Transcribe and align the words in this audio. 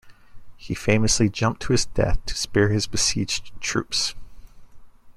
He 0.57 0.73
famously 0.73 1.29
jumped 1.29 1.61
to 1.61 1.73
his 1.73 1.85
death 1.85 2.17
to 2.25 2.35
spare 2.35 2.69
his 2.69 2.87
besieged 2.87 3.51
troops. 3.61 4.15